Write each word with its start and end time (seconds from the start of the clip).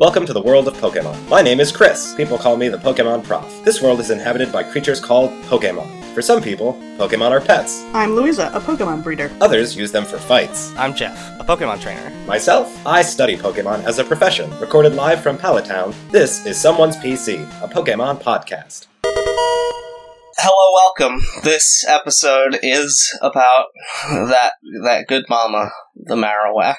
Welcome 0.00 0.24
to 0.24 0.32
the 0.32 0.40
world 0.40 0.66
of 0.66 0.72
Pokemon. 0.78 1.28
My 1.28 1.42
name 1.42 1.60
is 1.60 1.70
Chris. 1.70 2.14
People 2.14 2.38
call 2.38 2.56
me 2.56 2.70
the 2.70 2.78
Pokemon 2.78 3.22
Prof. 3.22 3.62
This 3.66 3.82
world 3.82 4.00
is 4.00 4.08
inhabited 4.08 4.50
by 4.50 4.62
creatures 4.62 4.98
called 4.98 5.30
Pokemon. 5.42 6.14
For 6.14 6.22
some 6.22 6.40
people, 6.40 6.72
Pokemon 6.96 7.32
are 7.32 7.40
pets. 7.42 7.84
I'm 7.92 8.14
Louisa, 8.14 8.50
a 8.54 8.60
Pokemon 8.60 9.04
breeder. 9.04 9.30
Others 9.42 9.76
use 9.76 9.92
them 9.92 10.06
for 10.06 10.16
fights. 10.16 10.74
I'm 10.78 10.94
Jeff, 10.94 11.18
a 11.38 11.44
Pokemon 11.44 11.82
trainer. 11.82 12.08
Myself, 12.24 12.74
I 12.86 13.02
study 13.02 13.36
Pokemon 13.36 13.84
as 13.84 13.98
a 13.98 14.04
profession. 14.04 14.50
Recorded 14.58 14.94
live 14.94 15.20
from 15.20 15.36
Pallet 15.36 15.66
Town, 15.66 15.94
this 16.10 16.46
is 16.46 16.58
Someone's 16.58 16.96
PC, 16.96 17.42
a 17.62 17.68
Pokemon 17.68 18.22
podcast. 18.22 18.86
Hello, 20.38 20.94
welcome. 20.96 21.20
This 21.44 21.84
episode 21.86 22.58
is 22.62 23.06
about 23.20 23.66
that 24.10 24.52
that 24.84 25.04
good 25.06 25.26
mama, 25.28 25.70
the 25.94 26.14
Marowak. 26.14 26.76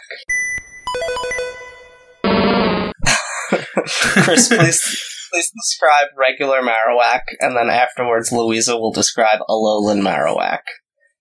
Chris, 4.23 4.47
please 4.49 5.01
please 5.31 5.51
describe 5.55 6.07
regular 6.17 6.61
Marowak, 6.61 7.21
and 7.39 7.55
then 7.55 7.69
afterwards 7.69 8.31
Louisa 8.31 8.77
will 8.77 8.91
describe 8.91 9.39
Alolan 9.49 10.01
Marowak. 10.01 10.59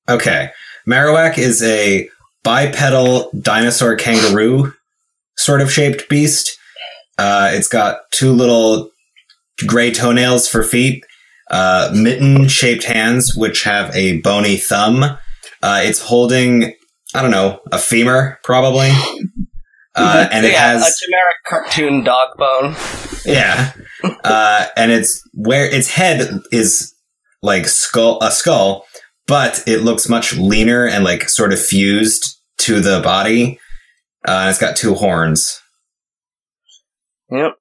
Okay. 0.08 0.50
Marowak 0.88 1.38
is 1.38 1.62
a 1.62 2.08
bipedal 2.42 3.30
dinosaur 3.40 3.96
kangaroo 3.96 4.72
sort 5.36 5.60
of 5.60 5.70
shaped 5.70 6.08
beast. 6.08 6.58
Uh, 7.18 7.50
it's 7.52 7.68
got 7.68 8.00
two 8.10 8.32
little 8.32 8.90
gray 9.66 9.92
toenails 9.92 10.48
for 10.48 10.62
feet, 10.62 11.04
uh, 11.50 11.90
mitten 11.94 12.48
shaped 12.48 12.84
hands, 12.84 13.36
which 13.36 13.64
have 13.64 13.94
a 13.94 14.20
bony 14.20 14.56
thumb. 14.56 15.02
Uh, 15.62 15.80
it's 15.82 16.00
holding, 16.00 16.74
I 17.14 17.22
don't 17.22 17.30
know, 17.30 17.60
a 17.70 17.78
femur, 17.78 18.38
probably. 18.42 18.90
Uh, 20.00 20.28
and 20.32 20.46
it 20.46 20.52
yeah, 20.52 20.72
has 20.72 20.82
a 20.82 21.06
generic 21.06 21.36
cartoon 21.46 22.04
dog 22.04 22.36
bone. 22.36 22.76
yeah, 23.24 23.72
uh, 24.24 24.66
and 24.76 24.90
it's 24.90 25.22
where 25.34 25.66
its 25.66 25.90
head 25.90 26.40
is 26.52 26.94
like 27.42 27.66
skull 27.66 28.18
a 28.22 28.30
skull, 28.30 28.86
but 29.26 29.62
it 29.66 29.82
looks 29.82 30.08
much 30.08 30.36
leaner 30.36 30.86
and 30.86 31.04
like 31.04 31.28
sort 31.28 31.52
of 31.52 31.60
fused 31.60 32.38
to 32.58 32.80
the 32.80 33.00
body. 33.00 33.58
Uh, 34.26 34.32
and 34.32 34.50
it's 34.50 34.58
got 34.58 34.76
two 34.76 34.94
horns. 34.94 35.60
Yep. 37.30 37.52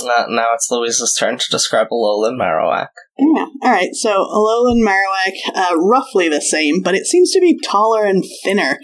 Uh, 0.00 0.26
now 0.28 0.48
it's 0.54 0.70
Louise's 0.70 1.14
turn 1.18 1.38
to 1.38 1.50
describe 1.50 1.88
Alolan 1.90 2.38
Marowak. 2.38 2.88
Yeah. 3.18 3.46
All 3.62 3.70
right. 3.70 3.94
So 3.94 4.10
Alolan 4.10 4.82
Marowak, 4.84 5.34
uh, 5.54 5.76
roughly 5.76 6.28
the 6.28 6.40
same, 6.40 6.82
but 6.82 6.94
it 6.94 7.06
seems 7.06 7.32
to 7.32 7.40
be 7.40 7.58
taller 7.62 8.04
and 8.04 8.24
thinner, 8.44 8.78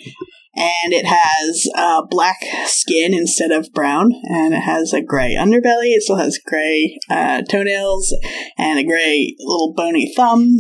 and 0.57 0.93
it 0.93 1.07
has 1.07 1.69
uh, 1.77 2.03
black 2.09 2.39
skin 2.67 3.13
instead 3.15 3.51
of 3.51 3.73
brown, 3.73 4.13
and 4.25 4.55
it 4.55 4.63
has 4.63 4.93
a 4.93 5.03
gray 5.03 5.35
underbelly. 5.35 5.93
It 5.95 6.03
still 6.03 6.17
has 6.17 6.39
gray 6.39 6.99
uh, 7.11 7.43
toenails 7.43 8.17
and 8.57 8.79
a 8.79 8.85
gray 8.85 9.35
little 9.41 9.75
bony 9.75 10.13
thumb, 10.15 10.57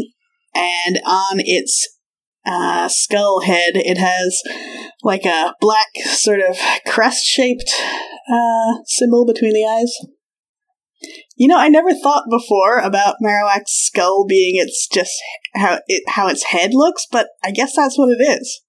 and 0.55 0.99
on 1.07 1.41
its 1.41 1.89
uh, 2.47 2.89
skull 2.89 3.41
head, 3.41 3.73
it 3.75 3.99
has 3.99 4.43
like 5.03 5.25
a 5.25 5.55
black 5.61 5.89
sort 6.05 6.41
of 6.41 6.59
crest 6.87 7.25
shaped 7.25 7.71
uh, 8.33 8.83
symbol 8.87 9.25
between 9.27 9.55
the 9.55 9.65
eyes. 9.65 9.95
You 11.37 11.49
know, 11.49 11.59
I 11.59 11.69
never 11.69 11.93
thought 11.93 12.25
before 12.31 12.79
about 12.79 13.17
Marowak's 13.23 13.73
skull 13.73 14.25
being 14.27 14.55
its 14.57 14.89
just 14.89 15.13
how 15.55 15.81
it 15.87 16.03
how 16.09 16.29
its 16.29 16.45
head 16.45 16.71
looks, 16.73 17.07
but 17.11 17.29
I 17.45 17.51
guess 17.51 17.75
that's 17.77 17.99
what 17.99 18.11
it 18.11 18.23
is. 18.23 18.64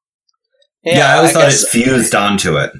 Yeah, 0.86 1.14
I 1.14 1.18
always 1.18 1.32
thought 1.32 1.42
guess 1.42 1.64
it 1.64 1.70
fused 1.70 2.14
onto 2.16 2.58
it. 2.58 2.72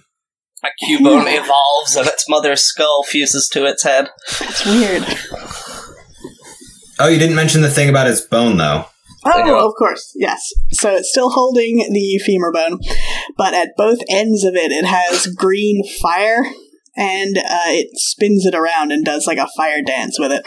a 0.64 0.68
Cubone 0.86 1.26
evolves 1.28 1.96
and 1.96 2.08
its 2.08 2.30
mother's 2.30 2.62
skull 2.62 3.04
fuses 3.04 3.50
to 3.54 3.66
its 3.66 3.84
head. 3.84 4.10
It's 4.42 4.66
weird. 4.66 5.04
Oh, 7.00 7.08
you 7.08 7.20
didn't 7.20 7.36
mention 7.36 7.62
the 7.62 7.70
thing 7.70 7.90
about 7.90 8.08
its 8.08 8.22
bone 8.22 8.58
though. 8.58 8.86
Oh, 9.28 9.68
of 9.68 9.74
course, 9.76 10.12
yes. 10.16 10.52
So 10.72 10.92
it's 10.92 11.10
still 11.10 11.32
holding 11.32 11.78
the 11.78 12.22
femur 12.24 12.52
bone, 12.52 12.80
but 13.38 13.56
at 13.56 13.70
both 13.76 13.98
ends 14.08 14.44
of 14.44 14.54
it, 14.54 14.72
it 14.72 14.86
has 14.86 15.26
green 15.28 15.82
fire, 16.00 16.44
and 16.96 17.36
uh, 17.38 17.70
it 17.70 17.90
spins 17.94 18.46
it 18.46 18.54
around 18.54 18.92
and 18.92 19.04
does 19.04 19.26
like 19.26 19.40
a 19.40 19.50
fire 19.58 19.82
dance 19.82 20.20
with 20.20 20.32
it. 20.32 20.46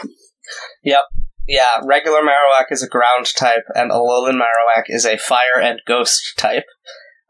Yep. 0.83 1.03
Yeah, 1.45 1.81
regular 1.83 2.21
Marowak 2.21 2.71
is 2.71 2.81
a 2.81 2.87
ground 2.87 3.25
type, 3.35 3.65
and 3.75 3.91
Alolan 3.91 4.35
Marowak 4.35 4.83
is 4.87 5.05
a 5.05 5.17
fire 5.17 5.59
and 5.61 5.81
ghost 5.85 6.21
type, 6.37 6.65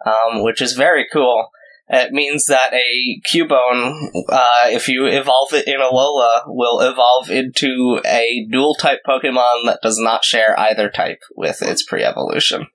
um, 0.05 0.43
which 0.43 0.61
is 0.61 0.73
very 0.73 1.05
cool. 1.11 1.49
It 1.91 2.11
means 2.11 2.45
that 2.45 2.71
a 2.71 3.21
Cubone, 3.27 4.09
uh, 4.29 4.67
if 4.67 4.87
you 4.87 5.07
evolve 5.07 5.53
it 5.53 5.67
in 5.67 5.79
Alola, 5.79 6.43
will 6.45 6.81
evolve 6.81 7.31
into 7.31 7.99
a 8.05 8.45
dual 8.51 8.75
type 8.75 8.99
Pokemon 9.07 9.65
that 9.65 9.79
does 9.81 9.97
not 9.97 10.23
share 10.23 10.57
either 10.59 10.89
type 10.89 11.21
with 11.35 11.63
its 11.63 11.83
pre 11.83 12.03
evolution. 12.03 12.67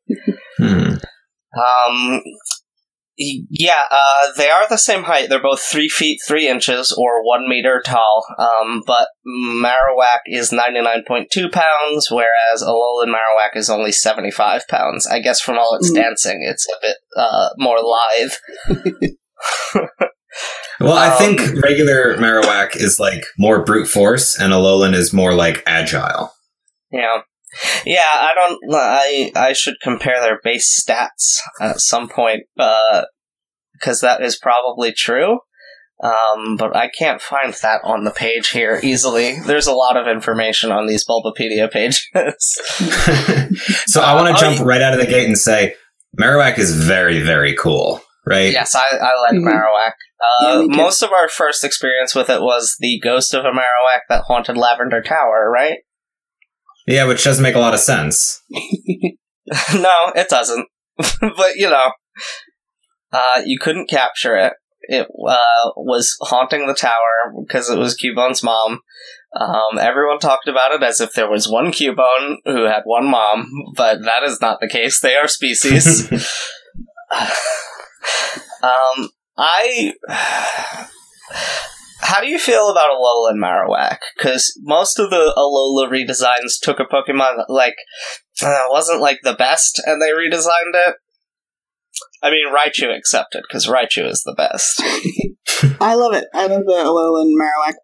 Hmm. 0.59 0.95
Um, 1.57 2.23
yeah, 3.17 3.85
uh, 3.91 4.33
they 4.37 4.51
are 4.51 4.69
the 4.69 4.77
same 4.79 5.05
height. 5.05 5.29
They're 5.29 5.43
both 5.43 5.61
three 5.61 5.89
feet 5.89 6.19
three 6.27 6.49
inches 6.49 6.93
or 6.97 7.25
one 7.25 7.49
meter 7.49 7.83
tall. 7.85 8.25
Um, 8.39 8.83
but 8.87 9.09
Marowak 9.27 10.21
is 10.27 10.53
ninety 10.53 10.81
nine 10.81 11.05
point 11.07 11.29
two 11.33 11.49
pounds, 11.49 12.09
whereas 12.11 12.63
Alolan 12.63 13.09
Marowak 13.13 13.55
is 13.57 13.71
only 13.71 13.93
seventy 13.93 14.31
five 14.31 14.67
pounds. 14.69 15.07
I 15.07 15.21
guess 15.21 15.41
from 15.41 15.59
all 15.59 15.77
its 15.77 15.91
Mhm. 15.91 15.97
dancing, 15.97 16.47
it's 16.49 16.67
a 16.69 16.77
bit 16.81 16.97
uh, 17.17 17.49
more 17.59 17.79
lithe. 17.81 18.33
Well, 20.81 20.95
I 20.95 21.11
Um, 21.11 21.19
think 21.19 21.63
regular 21.63 22.17
Marowak 22.17 22.75
is 22.75 22.99
like 22.99 23.25
more 23.39 23.63
brute 23.65 23.87
force, 23.87 24.37
and 24.39 24.53
Alolan 24.53 24.93
is 24.93 25.13
more 25.13 25.33
like 25.33 25.63
agile. 25.67 26.33
Yeah. 26.91 27.19
Yeah, 27.87 28.03
I 28.15 28.31
don't. 28.35 28.59
I 28.75 29.33
I 29.37 29.53
should 29.53 29.75
compare 29.83 30.21
their 30.21 30.41
base 30.43 30.83
stats 30.83 31.39
at 31.61 31.81
some 31.81 32.09
point, 32.09 32.43
because 32.57 34.01
that 34.01 34.23
is 34.23 34.37
probably 34.39 34.93
true. 34.93 35.39
Um, 36.03 36.57
but 36.57 36.75
I 36.77 36.89
can't 36.89 37.21
find 37.23 37.55
that 37.63 37.81
on 37.85 38.03
the 38.05 38.11
page 38.11 38.49
here 38.51 38.81
easily. 38.83 39.39
There's 39.47 39.69
a 39.69 39.73
lot 39.73 39.97
of 39.97 40.09
information 40.09 40.73
on 40.73 40.87
these 40.87 41.07
Bulbapedia 41.07 41.71
pages. 41.71 42.03
so 43.87 44.03
I 44.03 44.15
want 44.15 44.29
Oh, 44.29 44.33
to 44.35 44.39
jump 44.41 44.59
you- 44.59 44.65
right 44.65 44.83
out 44.83 44.93
of 44.95 44.99
the 45.01 45.07
gate 45.07 45.27
and 45.27 45.39
say 45.39 45.75
Marowak 46.21 46.59
is 46.59 46.75
very, 46.75 47.21
very 47.23 47.55
cool, 47.55 48.01
right? 48.27 48.53
yes, 48.53 48.75
I, 48.75 48.83
I 48.97 49.21
like 49.23 49.35
Mhm. 49.35 49.45
Marowak. 49.49 49.93
Uh, 50.41 50.63
me 50.63 50.69
too. 50.69 50.77
most 50.77 51.03
of 51.03 51.13
our 51.13 51.29
first 51.29 51.63
experience 51.65 52.15
with 52.15 52.29
it 52.31 52.41
was 52.41 52.77
the 52.81 52.99
ghost 53.03 53.33
of 53.35 53.45
a 53.45 53.51
Marowak 53.51 54.01
that 54.09 54.25
haunted 54.27 54.57
Lavender 54.57 55.03
Tower, 55.03 55.51
right? 55.53 55.79
Yeah, 56.87 57.05
which 57.05 57.25
doesn't 57.25 57.43
make 57.43 57.55
a 57.55 57.61
lot 57.61 57.75
of 57.75 57.81
sense. 57.81 58.43
no, 58.51 60.13
it 60.15 60.29
doesn't. 60.29 60.69
but 61.21 61.57
you 61.57 61.69
know, 61.69 61.93
uh, 63.13 63.43
you 63.45 63.59
couldn't 63.59 63.89
capture 63.89 64.37
it. 64.37 64.55
It 64.87 65.07
uh, 65.07 65.71
was 65.77 66.17
haunting 66.21 66.67
the 66.67 66.75
tower 66.75 67.33
because 67.41 67.71
it 67.71 67.79
was 67.79 67.97
Cubone's 67.97 68.43
mom. 68.43 68.81
Um, 69.35 69.79
everyone 69.81 70.19
talked 70.19 70.47
about 70.47 70.73
it 70.73 70.83
as 70.83 71.01
if 71.01 71.13
there 71.15 71.29
was 71.29 71.49
one 71.49 71.73
Cubone 71.73 72.37
who 72.45 72.65
had 72.65 72.83
one 72.85 73.11
mom, 73.11 73.51
but 73.75 74.03
that 74.03 74.23
is 74.25 74.41
not 74.41 74.61
the 74.61 74.69
case. 74.69 75.01
They 75.01 75.17
are 75.17 75.27
species. 75.27 76.11
um, 78.63 79.09
I. 79.37 79.95
How 82.05 82.21
do 82.21 82.29
you 82.29 82.39
feel 82.39 82.71
about 82.71 82.91
Alolan 82.91 83.39
Marowak? 83.43 83.99
Because 84.17 84.53
most 84.63 84.99
of 84.99 85.09
the 85.09 85.33
Alola 85.37 85.89
redesigns 85.91 86.61
took 86.63 86.79
a 86.79 86.85
Pokemon 86.85 87.37
that, 87.39 87.47
like, 87.49 87.77
uh, 88.43 88.65
wasn't 88.69 89.01
like 89.01 89.21
the 89.25 89.33
best, 89.33 89.81
and 89.87 90.03
they 90.03 90.11
redesigned 90.11 90.75
it. 90.75 90.97
I 92.23 92.31
mean, 92.31 92.53
Raichu 92.53 92.95
accepted 92.95 93.43
because 93.49 93.67
Raichu 93.67 94.07
is 94.07 94.23
the 94.23 94.35
best. 94.37 94.83
I 95.81 95.95
love 95.95 96.13
it. 96.13 96.27
I 96.35 96.47
love 96.47 96.65
the 96.67 96.73
Alolan 96.75 97.33
Marowak. 97.41 97.75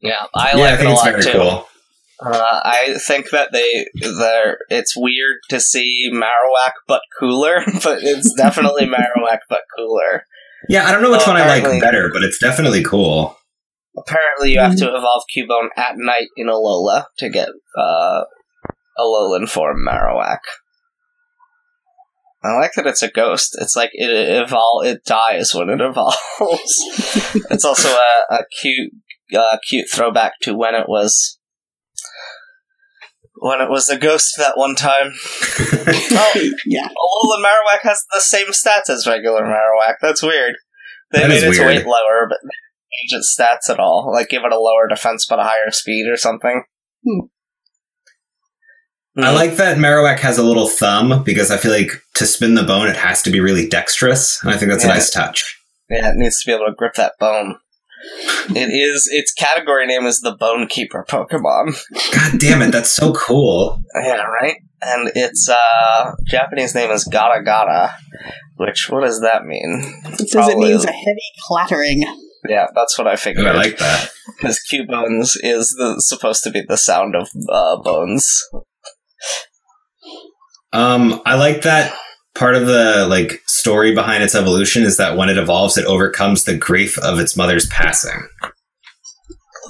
Yeah, 0.00 0.26
I 0.34 0.56
yeah, 0.56 0.62
like 0.62 0.72
I 0.72 0.76
think 0.76 0.88
it 0.88 0.90
a 0.90 0.92
it's 0.92 1.04
lot 1.04 1.10
very 1.12 1.22
too. 1.22 1.32
cool. 1.32 1.68
Uh, 2.20 2.60
I 2.64 2.98
think 3.06 3.30
that 3.30 3.52
they, 3.52 3.86
they're, 4.00 4.58
it's 4.70 4.94
weird 4.96 5.36
to 5.50 5.60
see 5.60 6.10
Marowak 6.12 6.72
but 6.88 7.02
cooler, 7.20 7.62
but 7.84 8.02
it's 8.02 8.34
definitely 8.34 8.86
Marowak 8.86 9.38
but 9.48 9.60
cooler. 9.76 10.24
Yeah, 10.68 10.84
I 10.86 10.90
don't 10.92 11.02
know 11.02 11.12
which 11.12 11.26
one 11.26 11.36
I 11.36 11.46
like 11.46 11.80
better, 11.80 12.10
but 12.12 12.24
it's 12.24 12.38
definitely 12.38 12.82
cool. 12.82 13.37
Apparently, 14.06 14.52
you 14.52 14.60
have 14.60 14.72
Mm-hmm. 14.72 14.86
to 14.86 14.96
evolve 14.96 15.22
Cubone 15.36 15.68
at 15.76 15.94
night 15.96 16.28
in 16.36 16.46
Alola 16.46 17.04
to 17.18 17.28
get 17.28 17.48
uh, 17.76 18.22
Alolan 18.98 19.48
form 19.48 19.84
Marowak. 19.86 20.38
I 22.42 22.52
like 22.54 22.72
that 22.76 22.86
it's 22.86 23.02
a 23.02 23.10
ghost. 23.10 23.56
It's 23.60 23.74
like 23.74 23.90
it 23.94 24.08
evol 24.48 24.84
it 24.84 25.04
dies 25.04 25.52
when 25.54 25.68
it 25.70 25.80
evolves. 25.80 26.16
it's 27.50 27.64
also 27.64 27.88
a, 27.88 28.34
a 28.34 28.38
cute, 28.60 28.92
uh, 29.36 29.58
cute 29.68 29.88
throwback 29.90 30.34
to 30.42 30.54
when 30.54 30.74
it 30.74 30.88
was 30.88 31.38
when 33.40 33.60
it 33.60 33.70
was 33.70 33.88
a 33.88 33.98
ghost 33.98 34.34
that 34.38 34.56
one 34.56 34.74
time. 34.74 35.12
oh, 35.72 36.50
yeah. 36.66 36.88
Alolan 36.88 37.44
Marowak 37.44 37.80
has 37.82 38.04
the 38.12 38.20
same 38.20 38.48
stats 38.48 38.88
as 38.88 39.06
regular 39.06 39.42
Marowak. 39.42 39.94
That's 40.00 40.22
weird. 40.22 40.54
They 41.12 41.20
That 41.20 41.28
made 41.28 41.42
its 41.42 41.58
weird. 41.58 41.68
weight 41.76 41.86
lower, 41.86 42.26
but 42.28 42.38
change 42.90 43.18
its 43.20 43.36
stats 43.38 43.70
at 43.72 43.80
all? 43.80 44.10
Like 44.12 44.28
give 44.28 44.42
it 44.44 44.52
a 44.52 44.58
lower 44.58 44.88
defense 44.88 45.26
but 45.28 45.38
a 45.38 45.44
higher 45.44 45.70
speed 45.70 46.06
or 46.10 46.16
something? 46.16 46.62
Hmm. 47.06 47.26
I 49.16 49.32
like 49.34 49.56
that 49.56 49.78
Marowak 49.78 50.20
has 50.20 50.38
a 50.38 50.44
little 50.44 50.68
thumb 50.68 51.24
because 51.24 51.50
I 51.50 51.56
feel 51.56 51.72
like 51.72 51.90
to 52.14 52.26
spin 52.26 52.54
the 52.54 52.62
bone, 52.62 52.86
it 52.86 52.96
has 52.96 53.20
to 53.22 53.30
be 53.30 53.40
really 53.40 53.68
dexterous, 53.68 54.40
and 54.42 54.52
I 54.52 54.56
think 54.56 54.70
that's 54.70 54.84
Yeah. 54.84 54.90
a 54.92 54.94
nice 54.94 55.10
touch. 55.10 55.58
Yeah, 55.90 56.10
it 56.10 56.16
needs 56.16 56.40
to 56.40 56.46
be 56.46 56.54
able 56.54 56.66
to 56.66 56.74
grip 56.76 56.94
that 56.94 57.14
bone. 57.18 57.56
It 58.50 58.70
is 58.70 59.08
its 59.10 59.32
category 59.32 59.84
name 59.86 60.06
is 60.06 60.20
the 60.20 60.34
Bone 60.36 60.68
Keeper 60.68 61.04
Pokemon. 61.06 61.76
God 62.14 62.38
damn 62.40 62.62
it, 62.62 62.70
that's 62.70 62.90
so 62.90 63.12
cool. 63.12 63.82
Yeah, 64.00 64.22
right? 64.22 64.56
And 64.80 65.10
its 65.16 65.50
uh 65.50 66.12
Japanese 66.28 66.74
name 66.76 66.90
is 66.92 67.06
Garagara. 67.12 67.92
Which 68.56 68.88
what 68.88 69.02
does 69.04 69.20
that 69.20 69.44
mean? 69.44 69.82
It 70.20 70.30
says 70.30 70.48
it 70.48 70.58
means 70.58 70.84
a 70.84 70.92
heavy 70.92 71.20
clattering. 71.48 72.04
Yeah, 72.46 72.66
that's 72.74 72.98
what 72.98 73.06
I 73.06 73.14
Ooh, 73.14 73.16
figured. 73.16 73.46
I 73.46 73.52
like 73.52 73.78
that. 73.78 74.10
because 74.36 74.58
Cubone's 74.60 75.36
is 75.42 75.74
the 75.78 75.96
supposed 76.00 76.44
to 76.44 76.50
be 76.50 76.62
the 76.66 76.76
sound 76.76 77.14
of 77.16 77.28
uh, 77.48 77.80
bones. 77.82 78.42
Um, 80.72 81.20
I 81.24 81.36
like 81.36 81.62
that 81.62 81.96
part 82.34 82.54
of 82.54 82.66
the 82.66 83.06
like 83.08 83.42
story 83.46 83.94
behind 83.94 84.22
its 84.22 84.34
evolution 84.34 84.84
is 84.84 84.96
that 84.98 85.16
when 85.16 85.28
it 85.28 85.38
evolves, 85.38 85.76
it 85.76 85.86
overcomes 85.86 86.44
the 86.44 86.56
grief 86.56 86.98
of 86.98 87.18
its 87.18 87.36
mother's 87.36 87.66
passing. 87.66 88.28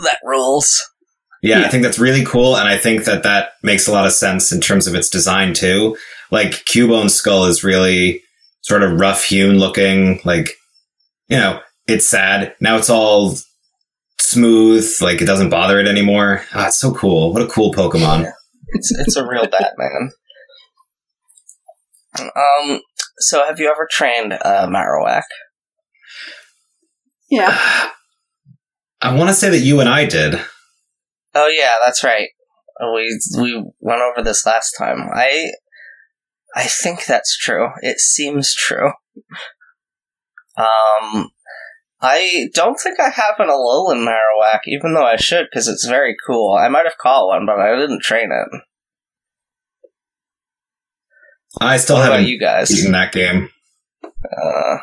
That 0.05 0.19
rules. 0.23 0.81
Yeah, 1.43 1.61
I 1.61 1.69
think 1.69 1.85
that's 1.85 2.01
really 2.01 2.25
cool, 2.25 2.57
and 2.57 2.69
I 2.69 2.77
think 2.77 3.05
that 3.05 3.23
that 3.23 3.51
makes 3.63 3.87
a 3.87 3.93
lot 3.93 4.07
of 4.07 4.13
sense 4.13 4.51
in 4.51 4.61
terms 4.61 4.87
of 4.87 4.95
its 4.95 5.09
design 5.09 5.55
too. 5.55 5.97
Like 6.31 6.65
Cubone's 6.67 7.15
skull 7.15 7.45
is 7.45 7.65
really 7.65 8.23
sort 8.63 8.83
of 8.83 8.99
rough 8.99 9.25
hewn 9.25 9.59
looking, 9.59 10.21
like 10.25 10.51
you 11.29 11.39
know, 11.39 11.61
it's 11.89 12.07
sad. 12.07 12.55
Now 12.61 12.77
it's 12.77 12.91
all 12.91 13.35
smooth, 14.21 14.89
like 15.01 15.21
it 15.21 15.27
doesn't 15.27 15.51
bother 15.51 15.81
it 15.81 15.89
anymore. 15.89 16.43
Ah, 16.55 16.67
it's 16.69 16.77
so 16.77 16.93
cool. 16.95 17.33
What 17.33 17.43
a 17.43 17.47
cool 17.49 17.73
Pokemon. 17.73 18.31
It's 18.71 18.93
it's 18.99 19.17
a 19.17 19.27
real 19.27 19.47
Batman. 19.47 20.11
Um. 22.21 22.83
So, 23.17 23.43
have 23.47 23.59
you 23.59 23.71
ever 23.71 23.89
trained 23.91 24.35
uh, 24.35 24.67
Marowak? 24.67 25.23
Yeah. 27.31 27.49
I 29.01 29.15
want 29.15 29.31
to 29.31 29.35
say 29.35 29.49
that 29.49 29.61
you 29.61 29.81
and 29.81 29.89
I 29.89 30.05
did. 30.05 30.39
Oh 31.35 31.47
yeah, 31.47 31.77
that's 31.81 32.05
right. 32.05 32.29
We 32.93 33.19
we 33.39 33.65
went 33.81 34.03
over 34.03 34.23
this 34.23 34.45
last 34.45 34.73
time. 34.79 35.09
I 35.15 35.53
I 36.55 36.65
think 36.65 37.07
that's 37.07 37.39
true. 37.39 37.69
It 37.81 38.01
seems 38.01 38.55
true. 38.55 38.93
Um, 40.59 41.31
I 42.01 42.49
don't 42.55 42.79
think 42.79 43.01
I 43.01 43.09
have 43.11 43.35
an 43.41 43.49
Alolan 43.49 44.07
Marowak, 44.07 44.61
even 44.67 44.95
though 44.95 45.05
I 45.07 45.17
should, 45.17 45.47
because 45.51 45.67
it's 45.67 45.87
very 45.87 46.15
cool. 46.27 46.55
I 46.55 46.69
might 46.69 46.85
have 46.85 46.97
caught 46.99 47.27
one, 47.29 47.45
but 47.47 47.59
I 47.59 47.75
didn't 47.77 48.03
train 48.03 48.31
it. 48.31 48.61
I 51.61 51.77
still 51.79 51.97
what 51.97 52.11
haven't 52.13 52.27
you 52.29 52.39
guys? 52.39 52.69
beaten 52.71 52.93
that 52.93 53.13
game. 53.13 53.51
Uh, 54.05 54.77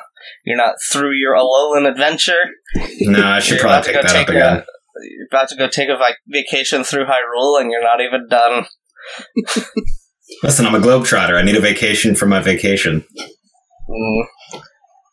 you're 0.45 0.57
not 0.57 0.75
through 0.91 1.13
your 1.13 1.35
Alolan 1.35 1.89
adventure. 1.89 2.41
No, 3.01 3.23
I 3.25 3.39
should 3.39 3.59
probably 3.59 3.85
pick 3.93 3.95
go 3.95 4.01
that 4.01 4.11
up 4.11 4.15
take 4.17 4.29
again. 4.29 4.57
a- 4.57 4.65
You're 5.03 5.27
about 5.31 5.49
to 5.49 5.55
go 5.55 5.67
take 5.69 5.89
a 5.89 5.97
vi- 5.97 6.15
vacation 6.27 6.83
through 6.83 7.05
Hyrule, 7.05 7.61
and 7.61 7.71
you're 7.71 7.83
not 7.83 8.01
even 8.01 8.27
done. 8.27 8.65
Listen, 10.43 10.65
I'm 10.65 10.75
a 10.75 10.79
globetrotter. 10.79 11.37
I 11.37 11.43
need 11.43 11.55
a 11.55 11.61
vacation 11.61 12.15
from 12.15 12.29
my 12.29 12.41
vacation. 12.41 13.05
Mm. 13.89 14.23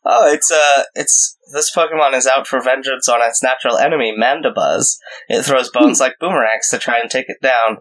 Oh, 0.05 0.33
it's 0.33 0.51
uh, 0.51 0.83
it's 0.95 1.39
this 1.53 1.75
Pokemon 1.75 2.15
is 2.15 2.27
out 2.27 2.47
for 2.47 2.61
vengeance 2.61 3.09
on 3.09 3.21
its 3.23 3.43
natural 3.43 3.77
enemy, 3.77 4.15
Mandibuzz. 4.19 4.97
It 5.29 5.43
throws 5.43 5.71
bones 5.71 6.01
like 6.01 6.15
boomerangs 6.21 6.69
to 6.71 6.79
try 6.79 6.99
and 6.99 7.11
take 7.11 7.27
it 7.29 7.39
down. 7.41 7.79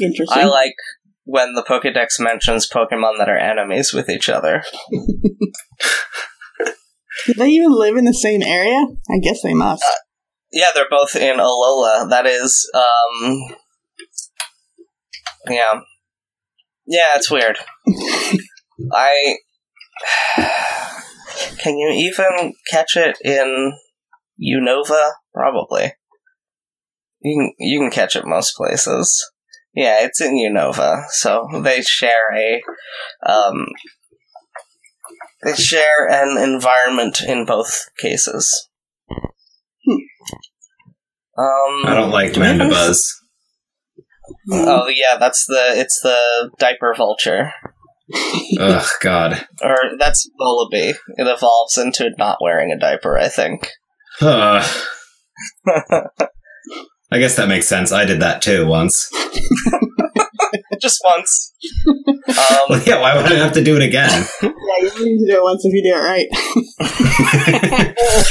Interesting. 0.00 0.42
I 0.42 0.44
like 0.44 0.74
when 1.24 1.54
the 1.54 1.62
Pokédex 1.62 2.18
mentions 2.20 2.68
Pokemon 2.68 3.18
that 3.18 3.28
are 3.28 3.36
enemies 3.36 3.92
with 3.92 4.08
each 4.08 4.28
other. 4.28 4.62
Do 7.26 7.34
they 7.34 7.48
even 7.50 7.72
live 7.72 7.96
in 7.96 8.04
the 8.06 8.14
same 8.14 8.42
area? 8.42 8.86
I 9.10 9.18
guess 9.22 9.42
they 9.42 9.52
must. 9.52 9.84
Yeah, 10.50 10.68
they're 10.74 10.88
both 10.90 11.14
in 11.14 11.36
Alola. 11.36 12.08
That 12.08 12.24
is, 12.26 12.70
um, 12.72 13.38
yeah, 15.50 15.80
yeah, 16.86 17.16
it's 17.16 17.30
weird. 17.30 17.58
I 18.92 19.36
can 21.58 21.76
you 21.78 21.90
even 21.90 22.54
catch 22.70 22.96
it 22.96 23.16
in 23.24 23.72
Unova? 24.40 25.10
Probably. 25.34 25.92
You 27.20 27.36
can 27.36 27.52
you 27.58 27.80
can 27.80 27.90
catch 27.90 28.16
it 28.16 28.26
most 28.26 28.54
places. 28.56 29.24
Yeah, 29.74 29.98
it's 30.04 30.20
in 30.20 30.34
Unova, 30.34 31.04
so 31.10 31.46
they 31.62 31.82
share 31.82 32.34
a 32.34 32.62
um, 33.24 33.66
they 35.44 35.54
share 35.54 36.08
an 36.08 36.36
environment 36.38 37.20
in 37.20 37.44
both 37.44 37.86
cases. 37.98 38.68
Um, 41.36 41.84
I 41.86 41.94
don't 41.94 42.10
like 42.10 42.32
do 42.32 42.40
we 42.40 42.46
have 42.46 42.60
any- 42.60 42.70
Mandibuzz. 42.70 43.12
Oh 44.50 44.88
yeah, 44.88 45.16
that's 45.18 45.46
the 45.46 45.72
it's 45.74 46.00
the 46.02 46.50
diaper 46.58 46.94
vulture, 46.96 47.52
Ugh, 48.58 48.86
God. 49.00 49.46
or 49.62 49.76
that's 49.98 50.28
Vullaby. 50.40 50.90
It 51.16 51.26
evolves 51.26 51.76
into 51.78 52.10
not 52.18 52.38
wearing 52.40 52.72
a 52.72 52.78
diaper, 52.78 53.18
I 53.18 53.28
think. 53.28 53.70
Ugh. 54.20 54.64
I 57.10 57.18
guess 57.18 57.36
that 57.36 57.48
makes 57.48 57.66
sense. 57.66 57.92
I 57.92 58.04
did 58.04 58.20
that 58.20 58.42
too 58.42 58.66
once. 58.66 59.10
Just 60.80 61.00
once. 61.04 61.54
Well, 62.28 62.74
Um, 62.78 62.82
yeah, 62.86 63.00
why 63.00 63.16
would 63.16 63.24
I 63.32 63.36
have 63.36 63.52
to 63.54 63.64
do 63.64 63.74
it 63.76 63.82
again? 63.82 64.26
Yeah, 64.42 64.84
you 64.84 64.90
only 64.90 65.04
need 65.14 65.18
to 65.26 65.32
do 65.32 65.38
it 65.38 65.42
once 65.42 65.64
if 65.64 65.72
you 65.72 65.82
do 65.82 65.94
it 65.96 66.02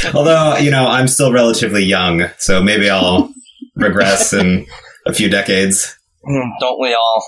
right. 0.05 0.13
Although, 0.13 0.57
you 0.57 0.69
know, 0.69 0.85
I'm 0.87 1.07
still 1.07 1.31
relatively 1.33 1.83
young, 1.83 2.25
so 2.37 2.61
maybe 2.61 2.89
I'll 2.91 3.33
regress 3.75 4.33
in 4.33 4.67
a 5.07 5.13
few 5.13 5.29
decades. 5.29 5.97
hmm, 6.23 6.49
don't 6.59 6.79
we 6.79 6.93
all? 6.93 7.25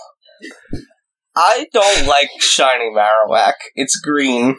I 1.35 1.67
don't 1.73 2.07
like 2.07 2.29
shiny 2.39 2.91
Marowak. 2.93 3.53
It's 3.75 3.99
green, 3.99 4.57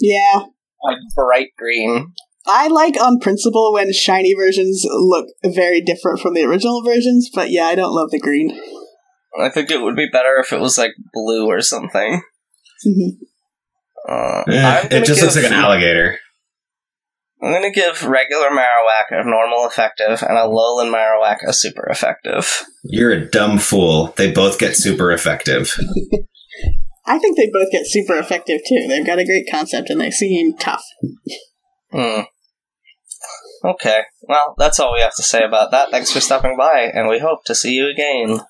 Yeah. 0.00 0.42
like 0.82 0.98
bright 1.14 1.48
green. 1.58 2.12
I 2.46 2.68
like 2.68 3.00
on 3.00 3.18
principle 3.20 3.72
when 3.72 3.92
shiny 3.92 4.34
versions 4.34 4.84
look 4.88 5.26
very 5.44 5.80
different 5.80 6.20
from 6.20 6.34
the 6.34 6.44
original 6.44 6.82
versions, 6.82 7.28
but 7.32 7.50
yeah, 7.50 7.64
I 7.66 7.74
don't 7.74 7.92
love 7.94 8.10
the 8.10 8.18
green. 8.18 8.58
I 9.40 9.48
think 9.50 9.70
it 9.70 9.80
would 9.82 9.94
be 9.96 10.08
better 10.10 10.36
if 10.40 10.52
it 10.52 10.60
was 10.60 10.76
like 10.78 10.92
blue 11.12 11.46
or 11.46 11.60
something. 11.60 12.22
Mhm. 12.86 13.10
Uh, 14.08 14.42
Eh, 14.50 14.88
it 14.90 15.04
just 15.04 15.22
looks 15.22 15.36
like 15.36 15.44
an 15.44 15.52
alligator. 15.52 16.18
I'm 17.42 17.52
gonna 17.52 17.70
give 17.70 18.02
regular 18.02 18.48
Marowak 18.50 19.10
a 19.10 19.24
normal 19.24 19.66
effective 19.66 20.22
and 20.22 20.36
a 20.36 20.42
Alolan 20.42 20.92
Marowak 20.92 21.38
a 21.46 21.52
super 21.52 21.86
effective. 21.90 22.64
You're 22.84 23.12
a 23.12 23.30
dumb 23.30 23.58
fool. 23.58 24.12
They 24.16 24.30
both 24.30 24.58
get 24.58 24.76
super 24.76 25.10
effective. 25.10 25.74
I 27.06 27.18
think 27.18 27.36
they 27.36 27.50
both 27.52 27.70
get 27.72 27.86
super 27.86 28.16
effective 28.18 28.60
too. 28.68 28.86
They've 28.88 29.06
got 29.06 29.18
a 29.18 29.24
great 29.24 29.46
concept 29.50 29.90
and 29.90 30.00
they 30.00 30.10
seem 30.10 30.56
tough. 30.56 30.84
Hmm. 31.90 32.22
Okay, 33.62 34.02
well, 34.22 34.54
that's 34.56 34.80
all 34.80 34.94
we 34.94 35.00
have 35.00 35.14
to 35.16 35.22
say 35.22 35.42
about 35.42 35.70
that. 35.70 35.90
Thanks 35.90 36.10
for 36.10 36.20
stopping 36.20 36.56
by, 36.56 36.90
and 36.94 37.08
we 37.08 37.18
hope 37.18 37.44
to 37.44 37.54
see 37.54 37.74
you 37.74 37.90
again. 37.90 38.40